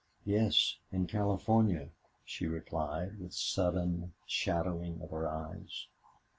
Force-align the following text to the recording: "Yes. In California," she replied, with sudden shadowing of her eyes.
"Yes. 0.25 0.77
In 0.91 1.05
California," 1.05 1.89
she 2.25 2.47
replied, 2.47 3.19
with 3.19 3.35
sudden 3.35 4.13
shadowing 4.25 4.99
of 4.99 5.11
her 5.11 5.27
eyes. 5.29 5.89